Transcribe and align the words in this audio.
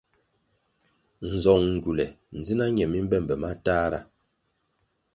Nzong 1.31 1.65
ngywule 1.75 2.05
ndzina 2.37 2.65
nye 2.73 2.85
mi 2.91 2.99
mbe 3.05 3.17
mbe 3.23 3.35
matahra. 3.41 3.99